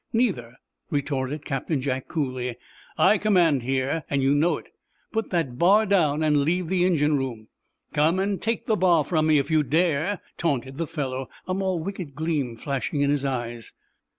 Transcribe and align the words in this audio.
"Neither," 0.11 0.55
retorted 0.89 1.45
Captain 1.45 1.79
Jack, 1.79 2.07
coolly. 2.07 2.55
"I 2.97 3.19
command 3.19 3.61
here, 3.61 4.03
and 4.09 4.23
you 4.23 4.33
know 4.33 4.57
it. 4.57 4.69
Put 5.11 5.29
that 5.29 5.59
bar 5.59 5.85
down, 5.85 6.23
and 6.23 6.37
leave 6.37 6.69
the 6.69 6.83
engine 6.87 7.17
room." 7.17 7.49
"Come 7.93 8.17
and 8.17 8.41
take 8.41 8.65
the 8.65 8.75
bar 8.75 9.03
from 9.03 9.27
me—if 9.27 9.51
you 9.51 9.61
dare!" 9.61 10.19
taunted 10.39 10.79
the 10.79 10.87
fellow, 10.87 11.29
a 11.47 11.53
more 11.53 11.77
wicked 11.79 12.15
gleam 12.15 12.57
flashing 12.57 13.01
in 13.01 13.11
his 13.11 13.25
eyes. 13.25 13.73